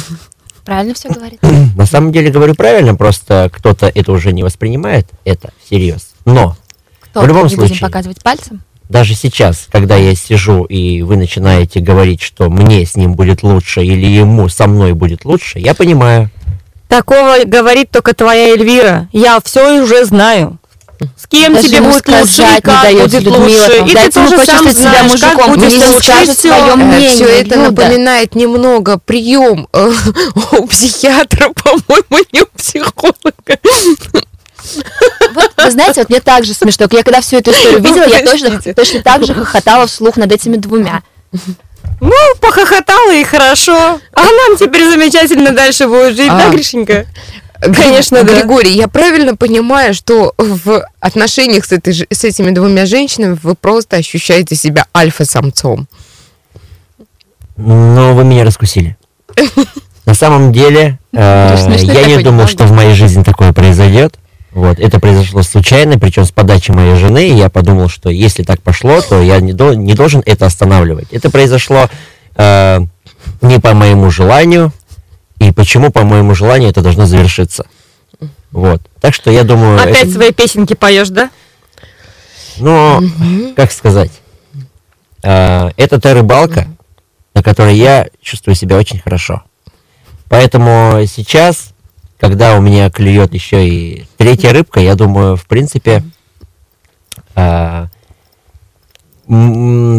[0.65, 1.39] Правильно все говорит?
[1.75, 6.09] На самом деле говорю правильно, просто кто-то это уже не воспринимает, это всерьез.
[6.25, 6.55] Но
[7.01, 7.21] Кто?
[7.21, 7.87] В любом не будем случае.
[7.87, 8.61] показывать пальцем?
[8.89, 13.83] даже сейчас, когда я сижу и вы начинаете говорить, что мне с ним будет лучше
[13.83, 16.29] или ему со мной будет лучше, я понимаю.
[16.87, 19.07] Такого говорит только твоя Эльвира.
[19.13, 20.57] Я все уже знаю.
[21.17, 23.83] С кем Даже тебе будет лучше, и не как будет Людмила, лучше.
[23.85, 26.47] И ты тоже сам себя знаешь, как мужиком, будет лучше, скажет и всё.
[26.49, 27.09] своё мнение.
[27.09, 27.69] Все это Люда.
[27.71, 29.93] напоминает немного прием э,
[30.57, 33.59] у психиатра, по-моему, не у психолога.
[35.33, 36.87] Вот, вы знаете, вот мне так же смешно.
[36.91, 40.57] Я когда всю эту историю видела, я точно, точно так же хохотала вслух над этими
[40.57, 41.01] двумя.
[42.01, 43.99] Ну, похохотала и хорошо.
[44.13, 46.49] А нам теперь замечательно дальше будет жить, да, А.
[46.49, 47.05] Гришенька?
[47.61, 48.39] Конечно, да.
[48.41, 53.97] Григорий, я правильно понимаю, что в отношениях с, этой, с этими двумя женщинами вы просто
[53.97, 55.87] ощущаете себя альфа-самцом?
[57.57, 58.97] Но вы меня раскусили.
[60.05, 64.17] На самом деле, э, я не думал, что в моей жизни такое произойдет.
[64.51, 67.29] Вот, это произошло случайно, причем с подачи моей жены.
[67.29, 71.09] Я подумал, что если так пошло, то я не, дол- не должен это останавливать.
[71.11, 71.89] Это произошло
[72.35, 72.79] э,
[73.41, 74.71] не по моему желанию.
[75.39, 77.65] И почему по моему желанию это должно завершиться?
[78.51, 78.81] Вот.
[78.99, 79.79] Так что я думаю...
[79.79, 81.29] это- Опять свои песенки поешь, да?
[82.57, 83.01] Но,
[83.55, 84.11] как сказать,
[85.23, 86.67] э, это та рыбалка,
[87.33, 89.43] на которой я чувствую себя очень хорошо.
[90.27, 91.69] Поэтому сейчас,
[92.19, 96.03] когда у меня клюет еще и третья рыбка, я думаю, в принципе,
[97.35, 97.87] м,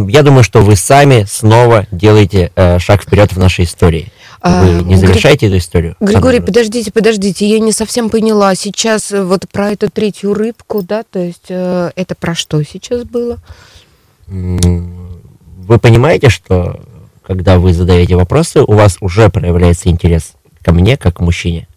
[0.08, 4.12] я думаю, что вы сами снова делаете э, шаг вперед в нашей истории.
[4.42, 5.96] А, Вы не Гри- завершаете эту историю?
[6.00, 8.54] Григорий, Сам подождите, подождите, я не совсем поняла.
[8.54, 13.04] Сейчас э, вот про эту третью рыбку, да, то есть э, это про что сейчас
[13.04, 13.38] было?
[14.26, 16.80] Вы понимаете, что
[17.22, 21.68] когда вы задаете вопросы, у вас уже проявляется интерес ко мне, как к мужчине?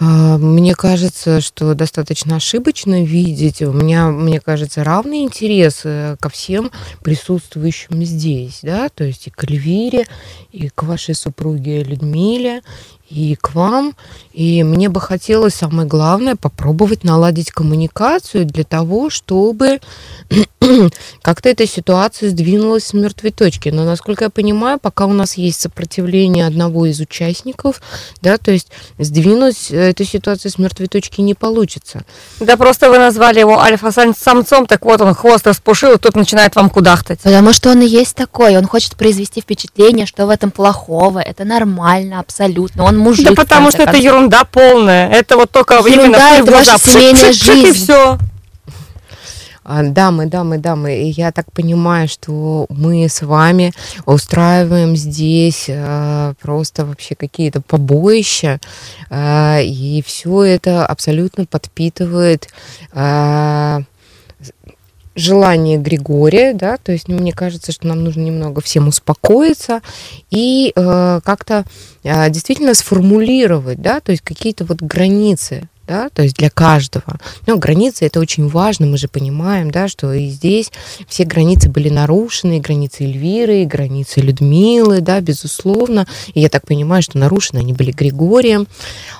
[0.00, 3.62] А, Мне кажется, что достаточно ошибочно видеть.
[3.62, 6.70] У меня, мне кажется, равный интерес э, ко всем
[7.02, 10.06] присутствующим здесь, да, то есть и к Эльвире,
[10.50, 12.62] и к вашей супруге Людмиле,
[13.08, 13.94] и к вам.
[14.32, 19.80] И мне бы хотелось, самое главное, попробовать наладить коммуникацию для того, чтобы
[21.22, 23.68] как-то эта ситуация сдвинулась с мертвой точки.
[23.68, 27.80] Но, насколько я понимаю, пока у нас есть сопротивление одного из участников,
[28.22, 32.02] да, то есть сдвинуть э, эту ситуацию с мертвой точки не получится.
[32.40, 36.70] Да просто вы назвали его альфа-самцом, так вот он хвост распушил, и тут начинает вам
[36.70, 37.20] кудахтать.
[37.20, 38.56] Потому что он и есть такой.
[38.56, 41.20] Он хочет произвести впечатление, что в этом плохого.
[41.20, 42.84] Это нормально, абсолютно.
[42.84, 43.28] Он мужик.
[43.28, 45.08] Да потому что это ерунда полная.
[45.10, 47.84] Это вот только Ерунда именно это ваша семейная и жизнь.
[47.84, 48.18] все.
[49.64, 53.72] А, дамы, дамы, дамы, и я так понимаю, что мы с вами
[54.04, 58.60] устраиваем здесь а, просто вообще какие-то побоища,
[59.08, 62.48] а, и все это абсолютно подпитывает
[62.92, 63.80] а,
[65.16, 69.80] желание Григория, да, то есть ну, мне кажется, что нам нужно немного всем успокоиться
[70.30, 71.64] и э, как-то
[72.02, 77.18] э, действительно сформулировать, да, то есть какие-то вот границы, да, то есть для каждого.
[77.46, 80.70] Но границы это очень важно, мы же понимаем, да, что и здесь
[81.08, 86.06] все границы были нарушены, и границы Эльвиры, и границы Людмилы, да, безусловно.
[86.32, 88.66] И я так понимаю, что нарушены они были Григорием.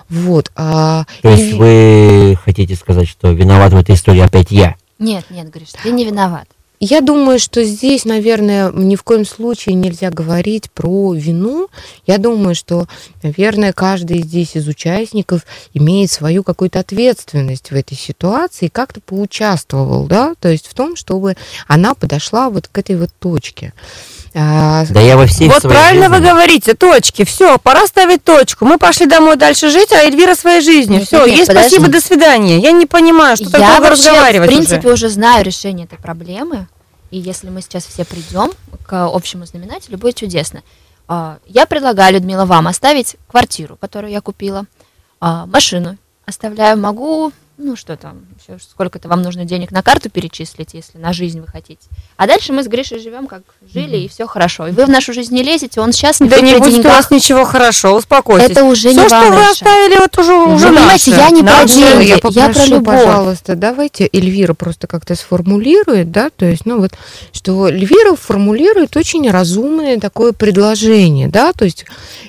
[0.08, 0.50] Вот.
[0.56, 4.74] А, То есть Эльви- вы хотите сказать, что виноват в этой истории опять я?
[4.98, 6.46] Нет, нет, Гриш, ты не виноват.
[6.80, 11.68] Я думаю, что здесь, наверное, ни в коем случае нельзя говорить про вину.
[12.06, 12.88] Я думаю, что,
[13.22, 20.34] наверное, каждый здесь из участников имеет свою какую-то ответственность в этой ситуации как-то поучаствовал, да,
[20.40, 21.36] то есть в том, чтобы
[21.68, 23.72] она подошла вот к этой вот точке.
[24.36, 27.24] А, Да я во всей Вот своей правильно вы жизни- говорите, точки.
[27.24, 28.64] Все, пора ставить точку.
[28.64, 30.98] Мы пошли домой дальше жить, а Эльвира своей жизнью.
[30.98, 31.70] Нет, Все, нет, ей подожди.
[31.76, 32.58] спасибо, до свидания.
[32.58, 35.06] Я не понимаю, что Я долго вообще, в разговаривать принципе, уже.
[35.06, 36.66] уже знаю решение этой проблемы.
[37.12, 38.50] И если мы сейчас все придем
[38.86, 40.62] к общему знаменателю, будет чудесно.
[41.06, 44.64] А, Я предлагаю, Людмила, вам оставить квартиру, которую я купила,
[45.20, 50.74] а, машину оставляю, могу, ну что там, еще сколько-то вам нужно денег на карту перечислить,
[50.74, 51.80] если на жизнь вы хотите.
[52.16, 54.66] А дальше мы с Гришей живем, как жили, и все хорошо.
[54.66, 56.96] И вы в нашу жизнь не лезете, он счастлив, Да вы не будет у деньгах.
[56.96, 58.50] вас ничего хорошо, успокойтесь.
[58.50, 59.52] Это уже Все, не что вам вы решать.
[59.52, 61.22] оставили, вот уже, уже Вы понимаете, наше.
[61.22, 62.04] я не про деньги.
[62.08, 63.04] я я попрошу, про любовь.
[63.04, 66.92] пожалуйста, давайте Эльвира просто как-то сформулирует, да, то есть, ну вот,
[67.32, 71.84] что Эльвира формулирует очень разумное такое предложение, да, то есть,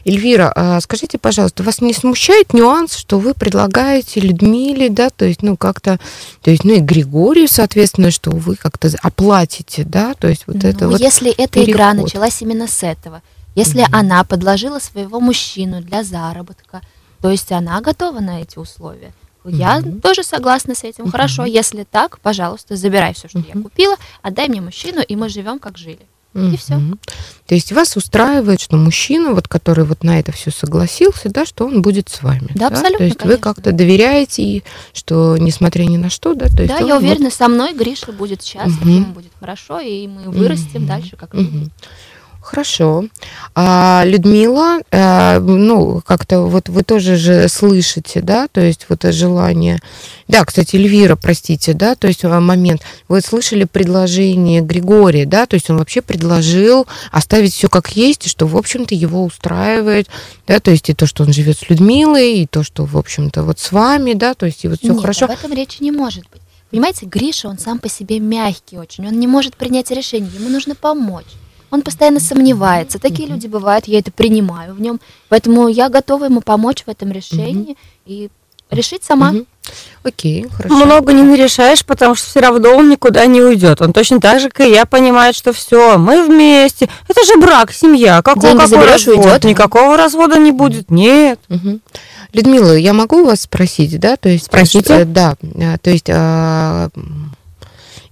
[0.05, 5.41] Эльвира, а скажите, пожалуйста, вас не смущает нюанс, что вы предлагаете Людмиле, да, то есть,
[5.41, 5.99] ну как-то,
[6.41, 10.86] то есть, ну и Григорию, соответственно, что вы как-то оплатите, да, то есть вот это
[10.86, 11.01] Ну, вот.
[11.01, 12.06] если эта игра переход.
[12.06, 13.21] началась именно с этого,
[13.56, 13.89] если Мгм.
[13.95, 16.82] она подложила своего мужчину для заработка,
[17.21, 19.13] то есть она готова на эти условия.
[19.45, 20.01] Я Мгм.
[20.01, 21.10] тоже согласна с этим.
[21.12, 21.51] Хорошо, Мгм.
[21.51, 23.63] если так, пожалуйста, забирай все, что я Мгм.
[23.63, 26.08] купила, отдай мне мужчину, и мы живем как жили.
[26.36, 26.76] И всё.
[26.76, 27.00] Мгм.
[27.48, 31.65] То есть вас устраивает, что мужчина, вот, который вот на это все согласился, да, что
[31.65, 32.50] он будет с вами.
[32.56, 33.43] Да, абсолютно, То есть вы конечно.
[33.43, 37.32] как-то доверяете, и что несмотря ни на что, да, то есть да, я вот- уверена,
[37.32, 38.95] со мной Гриша будет счастлив, Мгм.
[38.95, 40.88] ему будет хорошо, и мы вырастем Мгм.
[40.88, 41.69] дальше как люди.
[42.45, 43.05] Хорошо.
[43.55, 49.79] А Людмила, э, ну, как-то вот вы тоже же слышите, да, то есть вот желание...
[50.27, 52.84] Да, кстати, Эльвира, простите, да, то есть э, момент.
[53.08, 58.29] Вы слышали предложение Григория, да, то есть он вообще предложил оставить все как есть, и
[58.29, 60.08] что, в общем-то, его устраивает,
[60.45, 63.41] да, то есть и то, что он живет с Людмилой, и то, что, в общем-то,
[63.41, 65.25] вот с вами, да, то есть и вот все Нет, хорошо.
[65.25, 66.41] об этом речи не может быть.
[66.69, 70.75] Понимаете, Гриша, он сам по себе мягкий очень, он не может принять решение, ему нужно
[70.75, 71.25] помочь.
[71.75, 72.99] Он постоянно сомневается.
[72.99, 75.01] Такие люди бывают, я это принимаю в нем.
[75.27, 78.29] Поэтому я готова ему помочь в этом решении и
[78.71, 79.33] решить сама.
[79.33, 79.45] Мгм.
[80.03, 80.73] Окей, хорошо.
[80.73, 83.81] Много не нарешаешь, потому что все равно он никуда не уйдет.
[83.81, 86.88] Он точно так же, как и я, понимает, что все, мы вместе.
[87.09, 88.21] Это же брак, семья.
[88.21, 89.25] Какого, Деньги какой заберешь, развод?
[89.25, 89.43] уйдет.
[89.43, 90.89] Никакого развода не будет.
[90.89, 91.41] Нет.
[91.49, 91.81] Мгм.
[92.31, 94.93] Людмила, я могу вас спросить, да, то есть, Спросите.
[95.01, 96.89] э, да, э, то есть, а,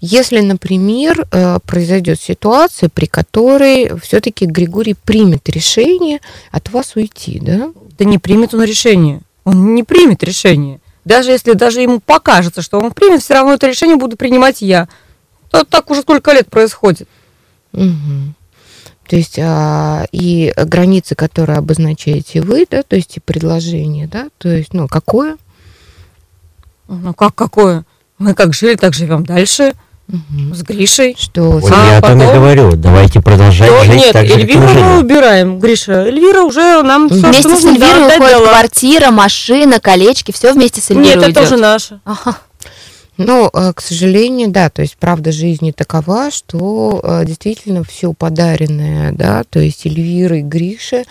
[0.05, 6.19] если, например, э, произойдет ситуация, при которой все-таки Григорий примет решение
[6.51, 7.71] от вас уйти, да?
[7.97, 9.21] Да не примет он решение.
[9.45, 10.81] Он не примет решение.
[11.05, 14.89] Даже если даже ему покажется, что он примет, все равно это решение буду принимать я.
[15.49, 17.07] То так уже сколько лет происходит.
[17.71, 18.35] Мгм.
[19.07, 24.49] То есть а, и границы, которые обозначаете вы, да, то есть и предложение, да, то
[24.49, 25.37] есть, ну, какое?
[26.89, 27.85] Ну как какое?
[28.17, 29.73] Мы как жили, так живем дальше
[30.07, 31.15] С Гришей.
[31.17, 32.71] Что Вот А я о том и потом- говорю.
[32.75, 36.05] Давайте продолжать жить нет, так же, Эльвиру мы убираем, Гриша.
[36.07, 38.49] Эльвира уже нам все, Вместе что с Эльвирой уходит дала.
[38.49, 41.43] квартира, машина, колечки, все вместе с Эльвирой Нет, это уйдет.
[41.43, 41.99] уже наше.
[42.03, 42.37] Ага.
[43.15, 49.11] Ну, э, к сожалению, да, то есть правда жизни такова, что э, действительно все подаренное,
[49.11, 51.03] да, то есть Эльвира и Гриша,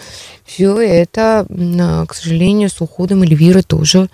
[0.44, 4.08] все это, э, к сожалению, с уходом Эльвиры тоже.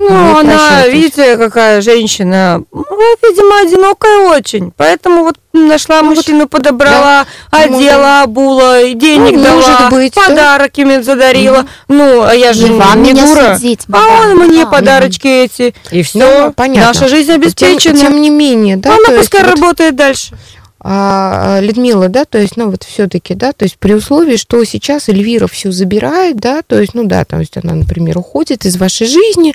[0.00, 4.72] Ну, Ну, она, видите, какая женщина, ну, видимо, одинокая очень.
[4.74, 10.26] Поэтому вот нашла Ну, вот, мужчину, подобрала, одела, обула, и денег Ну, дала, быть, да.
[10.28, 11.66] подарок им задарила.
[11.88, 13.54] Ну, а я же Не вам не дура.
[13.56, 14.70] судить, А он мне да.
[14.70, 15.74] подарочки эти.
[15.90, 16.18] И все.
[16.18, 16.88] Ну, понятно.
[16.94, 17.78] Наша жизнь обеспечена.
[17.78, 20.34] Тем, тем не менее, да, она есть пускай вот, работает дальше.
[20.82, 24.64] А, а, Людмила, да, то есть, ну вот все-таки, да, то есть при условии, что
[24.64, 28.76] сейчас Эльвира все забирает, да, то есть, ну да, то есть она, например, уходит из
[28.76, 29.54] вашей жизни,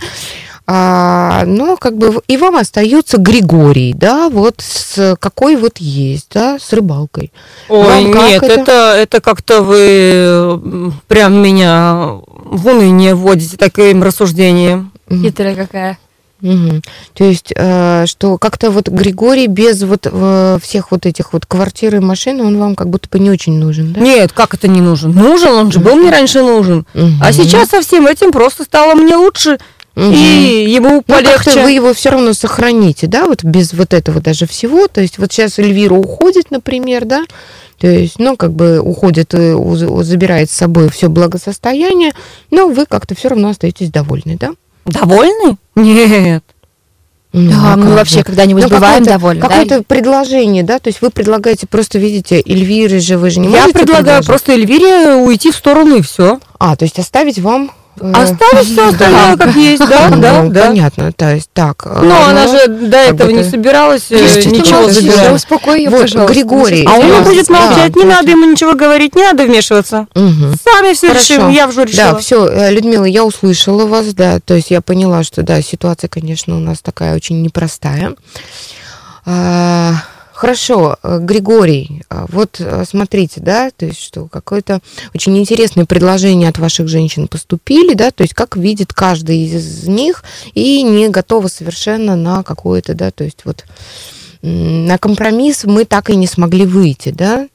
[0.67, 6.57] А, но как бы и вам остается Григорий, да, вот с какой вот есть, да,
[6.59, 7.31] с рыбалкой.
[7.69, 8.61] Ой, Вам нет, это?
[8.61, 14.91] это, это как-то вы прям меня в уныние вводите таким рассуждением.
[15.07, 15.99] Хитрая какая.
[16.41, 16.81] Мгм.
[17.13, 21.95] То есть, э, что как-то вот Григорий без вот э, всех вот этих вот квартир
[21.95, 24.01] и машин, он вам как будто бы не очень нужен, да?
[24.01, 25.11] Нет, как это не нужен?
[25.13, 26.85] Нужен, он же был мне раньше нужен.
[26.93, 27.19] Мгм.
[27.21, 29.57] А сейчас со всем этим просто стало мне лучше,
[29.95, 30.11] Мгм.
[30.13, 31.63] и ему Ну, как-то полегче.
[31.63, 34.87] вы его все равно сохраните, да, вот без вот этого даже всего.
[34.89, 37.23] То есть вот сейчас Эльвира уходит, например, да,
[37.79, 42.11] то есть, ну, как бы уходит, забирает с собой все благосостояние,
[42.51, 44.51] но вы как-то все равно остаетесь довольны, да?
[44.85, 45.57] Довольны?
[45.75, 46.43] Нет.
[47.37, 49.47] Ну, Да, мы вообще когда-нибудь Ну, бываем какое-то- довольны, да?
[49.49, 53.65] Какое-то предложение, да, то есть вы предлагаете просто, видите, Эльвиры же вы же не Я
[53.67, 54.25] предлагаю предложить?
[54.27, 56.39] просто Эльвире уйти в сторону и все.
[56.59, 57.71] А, то есть оставить вам...
[57.99, 60.65] э, Оставить все остальное как есть, да, ну, да, да.
[60.67, 61.83] Понятно, то есть так.
[61.85, 65.33] э, Но она ну, же до этого не собиралась э, ничего забирать.
[65.33, 66.33] успокой ее, пожалуйста.
[66.33, 70.07] Григорий, А он Да, будет да, молчать, не надо ему ничего говорить, не надо вмешиваться.
[70.13, 72.11] Сами все решим, я уже решила.
[72.13, 76.55] Да, все, Людмила, я услышала вас, да, то есть я поняла, что да, ситуация, конечно,
[76.55, 78.13] у нас такая очень непростая.
[80.35, 84.81] Хорошо, э, Григорий, а, вот э, смотрите, да, то есть что какое-то
[85.13, 90.25] очень интересное предложение от ваших женщин поступили, да, то есть как видит каждый из них
[90.53, 93.63] и не готова совершенно на какое-то, да, то есть вот
[94.41, 97.47] на компромисс мы так и не смогли выйти, да,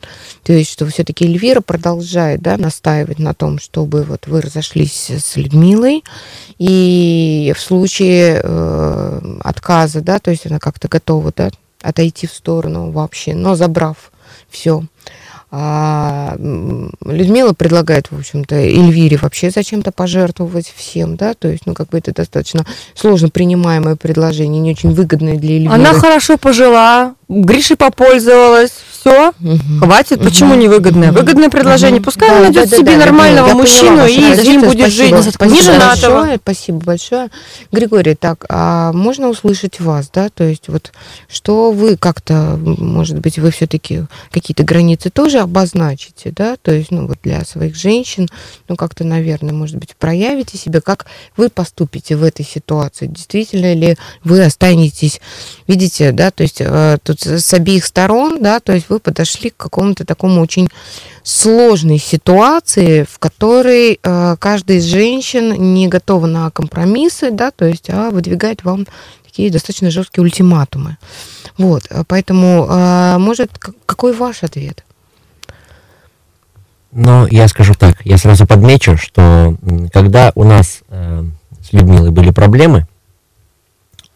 [0.43, 5.37] то есть что все-таки Эльвира продолжает, да, настаивать на том, чтобы вот вы разошлись с
[5.37, 6.03] Людмилой,
[6.57, 11.51] и в случае э, отказа, да, то есть она как-то готова, да,
[11.83, 14.11] отойти в сторону вообще, но забрав
[14.49, 14.83] все.
[15.53, 21.99] Людмила предлагает, в общем-то, Эльвире вообще зачем-то пожертвовать всем, да, то есть, ну, как бы
[21.99, 22.65] это достаточно
[22.95, 25.75] сложно принимаемое предложение, не очень выгодное для Эльвиры.
[25.75, 29.81] Она хорошо пожила, Гришей попользовалась, все, Мгм.
[29.81, 30.21] хватит.
[30.21, 31.13] Почему невыгодное?
[31.13, 32.01] Выгодное предложение.
[32.01, 32.05] Мгм.
[32.05, 34.93] Пускай Да, она найдет да, да, себе да, нормального поняла мужчину и с ним будет
[34.93, 35.35] Спасибо, жить.
[35.35, 36.15] Спасибо Не женатого.
[36.17, 37.29] большое, спасибо большое.
[37.71, 40.29] Григорий, так, а можно услышать вас, да?
[40.29, 40.93] То есть вот
[41.29, 46.57] что вы как-то, может быть, вы все-таки какие-то границы тоже обозначите, да?
[46.61, 48.29] То есть, ну вот для своих женщин,
[48.69, 53.07] ну как-то, наверное, может быть, проявите себя, как вы поступите в этой ситуации?
[53.07, 55.21] Действительно ли вы останетесь,
[55.69, 56.33] видите, да?
[56.33, 58.61] То есть э, тут с обеих сторон, да?
[58.61, 60.69] То есть вы подошли к какому-то такому очень
[61.23, 67.91] сложной ситуации, в которой э, каждая из женщин не готова на компромиссы, да, то есть,
[67.91, 68.87] а выдвигает вам
[69.25, 70.97] такие достаточно жесткие ультиматумы.
[71.59, 74.85] Вот, э, поэтому, э, может, какой ваш ответ?
[76.93, 79.57] Но я скажу так, я сразу подмечу, что
[79.93, 81.25] когда у нас э,
[81.63, 82.89] с Людмилой были проблемы,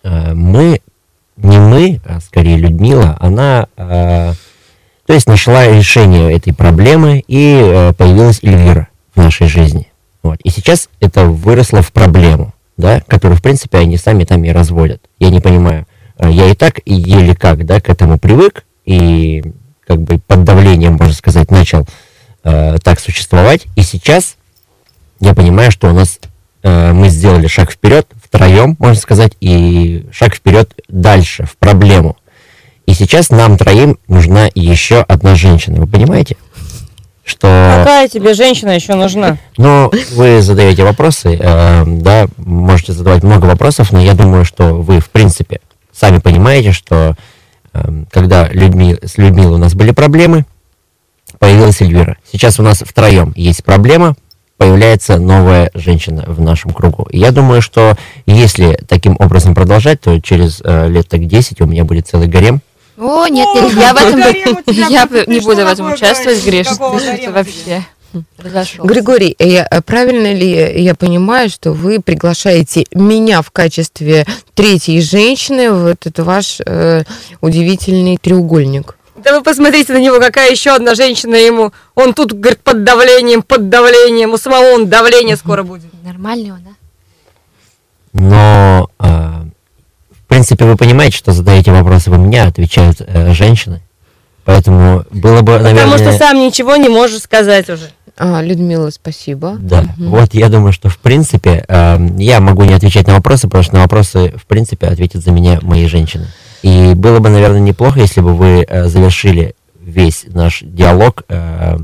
[0.03, 0.81] э, мы,
[1.45, 4.33] не мы, а скорее Людмила, она, э,
[5.07, 9.93] то есть нашла решение этой проблемы и э, появилась Эльвира в нашей жизни.
[10.23, 10.41] Вот.
[10.43, 15.03] И сейчас это выросло в проблему, да, которую, в принципе, они сами там и разводят.
[15.19, 15.87] Я не понимаю.
[16.19, 19.45] Э, Я и так, еле как, да, к этому привык, и
[19.87, 21.87] как бы под давлением, можно сказать, начал
[22.43, 23.67] э, так существовать.
[23.77, 24.37] И сейчас
[25.21, 26.19] я понимаю, что у нас
[26.63, 32.17] э, мы сделали шаг вперед втроем, можно сказать, и шаг вперед дальше, в проблему.
[32.87, 35.81] И сейчас нам троим нужна еще одна женщина.
[35.81, 36.37] Вы понимаете?
[37.25, 37.79] Что...
[37.79, 39.39] Какая тебе женщина еще нужна?
[39.57, 45.01] Ну, вы задаете вопросы, э, да, можете задавать много вопросов, но я думаю, что вы,
[45.01, 47.17] в принципе, сами понимаете, что
[47.73, 50.45] э, когда людьми, с Людмилой у нас были проблемы,
[51.39, 52.19] появилась Эльвира.
[52.31, 54.17] Сейчас у нас втроем есть проблема,
[54.57, 57.07] появляется новая женщина в нашем кругу.
[57.11, 61.67] И я думаю, что если таким образом продолжать, то через э, лет так 10 у
[61.67, 62.61] меня будет целый гарем.
[62.97, 64.21] О, нет, нет, я в этом...
[64.67, 66.69] Я не буду в этом участвовать, Гриш.
[66.69, 67.85] Ты вообще
[68.39, 68.87] разошёлся.
[68.95, 75.01] Григорий, э, я- э, правильно ли я понимаю, что вы приглашаете меня в качестве третьей
[75.01, 77.03] женщины в этот ваш э,
[77.41, 78.97] удивительный треугольник?
[79.17, 81.73] Да вы посмотрите на него, какая еще одна женщина ему.
[81.95, 84.33] Он тут, говорит, под давлением, под давлением.
[84.33, 85.85] У самого он давление скоро будет.
[86.03, 86.71] Нормальный он, да?
[88.13, 93.83] Но, э, в принципе, вы понимаете, что задаете вопросы вы мне, отвечают э, женщины.
[94.45, 95.93] Поэтому было бы, наверное...
[95.93, 97.91] Потому что сам ничего не можешь сказать уже.
[98.17, 99.57] А, Людмила, спасибо.
[99.59, 100.11] Да, Мгм.
[100.11, 103.75] вот я думаю, что в принципе э, я могу не отвечать на вопросы, потому что
[103.75, 106.29] на вопросы в принципе ответят за меня мои женщины.
[106.65, 111.77] И было бы, наверное, неплохо, если бы вы э, завершили весь наш диалог э,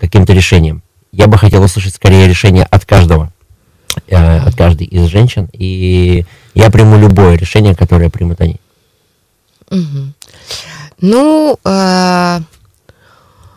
[0.00, 0.82] каким-то решением.
[1.12, 3.32] Я бы хотел услышать скорее решение от каждого.
[4.08, 8.56] э, от каждой из женщин, и я приму любое решение, которое примут они.
[11.00, 12.40] Ну, э,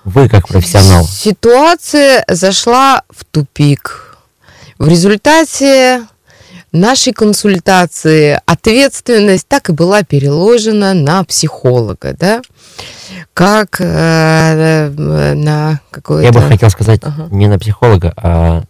[0.03, 1.03] Вы как профессионал.
[1.03, 4.17] Ситуация зашла в тупик.
[4.77, 6.03] В результате
[6.71, 12.41] нашей консультации ответственность так и была переложена на психолога, да,
[13.33, 16.25] как э, э, на какое-то...
[16.25, 17.27] Я бы хотел сказать Ага.
[17.31, 18.63] не на психолога, а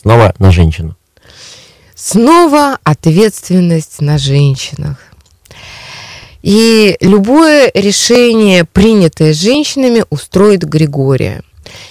[0.00, 0.96] снова на женщину.
[1.94, 4.96] Снова ответственность на женщинах.
[6.42, 11.42] И любое решение, принятое женщинами, устроит Григория.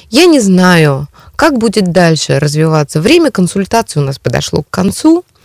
[0.09, 2.99] Я не знаю, как будет дальше развиваться.
[2.99, 5.23] Время консультации у нас подошло к концу.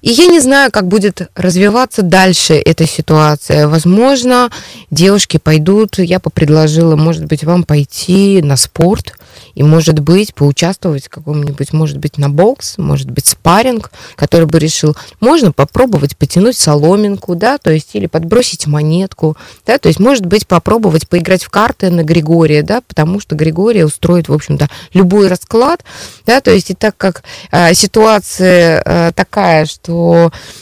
[0.00, 3.66] И я не знаю, как будет развиваться дальше эта ситуация.
[3.66, 4.50] Возможно,
[4.90, 9.14] девушки пойдут, я бы предложила, может быть, вам пойти на спорт
[9.54, 14.60] и, может быть, поучаствовать в каком-нибудь, может быть, на бокс, может быть, спарринг, который бы
[14.60, 14.96] решил.
[15.18, 19.36] Можно попробовать потянуть соломинку, да, то есть или подбросить монетку,
[19.66, 23.84] да, то есть, может быть, попробовать поиграть в карты на Григория, да, потому что Григория
[23.84, 25.84] устроит, в общем-то, любой расклад,
[26.24, 29.87] да, то есть и так как э, ситуация э, такая, что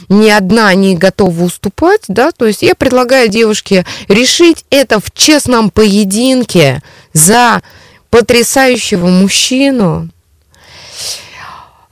[0.09, 5.71] ни одна не готова уступать, да, то есть я предлагаю девушке решить это в честном
[5.71, 7.63] поединке за
[8.11, 10.09] потрясающего мужчину.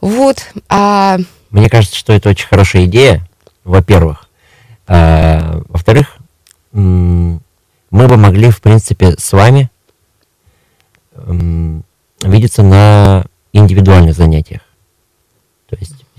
[0.00, 1.18] Вот, а
[1.50, 3.26] Мне кажется, что это очень хорошая идея,
[3.64, 4.28] во-первых.
[4.86, 6.16] А, во-вторых,
[6.72, 7.40] мы
[7.90, 9.70] бы могли, в принципе, с вами
[12.22, 14.62] видеться на индивидуальных занятиях.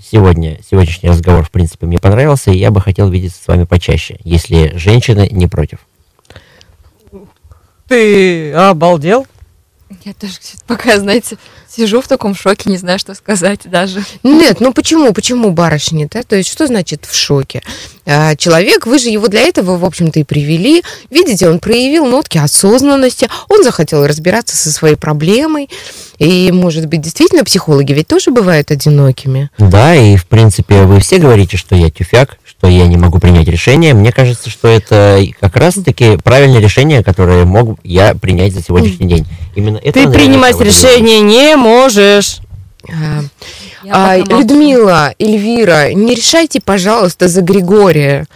[0.08, 4.18] Сегодня, сегодняшний разговор, в принципе, мне понравился, и я бы хотел видеться с вами почаще,
[4.22, 5.80] если женщины не против.
[7.88, 9.26] Ты обалдел?
[10.04, 10.34] Я тоже
[10.66, 11.36] пока, знаете,
[11.68, 14.02] сижу в таком шоке, не знаю, что сказать даже.
[14.24, 16.24] Нет, ну почему, почему барышни, да?
[16.24, 17.62] То есть что значит в шоке?
[18.04, 20.82] А, Человек, вы же его для этого, в общем-то, и привели.
[21.10, 25.70] Видите, он проявил нотки осознанности, он захотел разбираться со своей проблемой.
[26.18, 29.50] И, может быть, действительно, психологи ведь тоже бывают одинокими.
[29.58, 33.46] Да, и, в принципе, вы все говорите, что я тюфяк, что я не могу принять
[33.46, 33.94] решение.
[33.94, 39.26] Мне кажется, что это как раз-таки правильное решение, которое мог я принять за сегодняшний день.
[39.56, 42.38] Именно это, Ты наверное, принимать решение не можешь.
[43.88, 44.16] А.
[44.18, 48.26] Людмила, Эльвира, не решайте, пожалуйста, за Григория.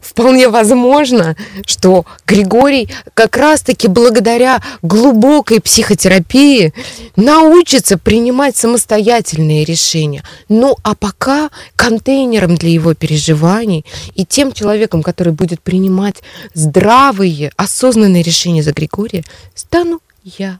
[0.00, 6.72] Вполне возможно, что Григорий как раз-таки благодаря глубокой психотерапии
[7.16, 10.22] научится принимать самостоятельные решения.
[10.48, 16.22] Ну а пока контейнером для его переживаний и тем человеком, который будет принимать
[16.54, 19.24] здравые, осознанные решения за Григория,
[19.54, 20.58] стану я.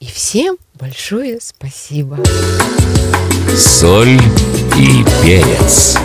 [0.00, 2.18] И всем большое спасибо.
[3.56, 4.20] Соль
[4.76, 5.98] и перец.